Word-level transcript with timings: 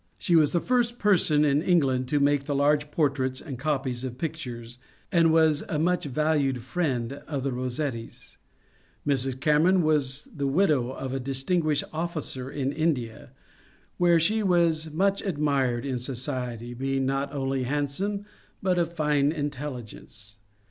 She 0.17 0.35
was 0.35 0.51
the 0.51 0.59
first 0.59 0.97
person 0.97 1.45
in 1.45 1.61
England 1.61 2.07
to 2.07 2.19
make 2.19 2.45
the 2.45 2.55
large 2.55 2.89
portraits 2.89 3.39
and 3.39 3.59
copies 3.59 4.03
of 4.03 4.17
pictures, 4.17 4.79
and 5.11 5.31
was 5.31 5.63
a 5.69 5.77
much 5.77 6.05
valued 6.05 6.63
friend 6.63 7.13
of 7.27 7.43
the 7.43 7.51
Rossettis. 7.51 8.37
Mrs. 9.05 9.39
Cameron 9.39 9.83
was 9.83 10.27
the 10.35 10.47
widow 10.47 10.89
of 10.89 11.13
a 11.13 11.19
distinguished 11.19 11.83
o£Gicer 11.93 12.51
in 12.51 12.71
India, 12.71 13.29
where 13.97 14.19
she 14.19 14.41
was 14.41 14.89
much 14.91 15.21
admired 15.21 15.85
in 15.85 15.99
society, 15.99 16.73
being 16.73 17.05
not 17.05 17.31
only 17.31 17.61
handsome 17.65 18.25
but 18.59 18.79
of 18.79 18.93
fine 18.93 19.31
intelligence. 19.31 20.37